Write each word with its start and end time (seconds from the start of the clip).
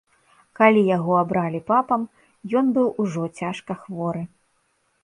Калі 0.59 0.81
яго 0.97 1.13
абралі 1.23 1.61
папам, 1.69 2.01
ён 2.63 2.75
быў 2.79 2.87
ужо 3.05 3.23
цяжка 3.43 3.71
хворы. 3.85 4.23